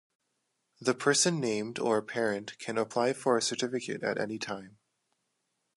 The 0.79 0.95
person 0.95 1.39
named 1.39 1.77
or 1.77 1.97
a 1.97 2.01
parent 2.01 2.57
can 2.57 2.75
apply 2.79 3.13
for 3.13 3.37
a 3.37 3.41
certificate 3.43 4.01
at 4.01 4.17
any 4.17 4.39
time. 4.39 4.79